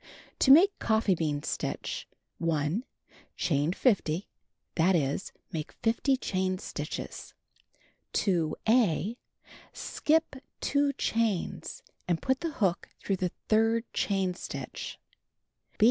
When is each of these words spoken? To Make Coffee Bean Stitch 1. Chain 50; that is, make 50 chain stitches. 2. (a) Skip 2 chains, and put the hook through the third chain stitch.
To 0.39 0.49
Make 0.49 0.79
Coffee 0.79 1.13
Bean 1.13 1.43
Stitch 1.43 2.07
1. 2.39 2.83
Chain 3.37 3.71
50; 3.71 4.27
that 4.73 4.95
is, 4.95 5.31
make 5.51 5.71
50 5.71 6.17
chain 6.17 6.57
stitches. 6.57 7.35
2. 8.13 8.55
(a) 8.67 9.15
Skip 9.73 10.37
2 10.61 10.93
chains, 10.93 11.83
and 12.07 12.19
put 12.19 12.39
the 12.39 12.53
hook 12.53 12.89
through 12.99 13.17
the 13.17 13.29
third 13.47 13.83
chain 13.93 14.33
stitch. 14.33 14.97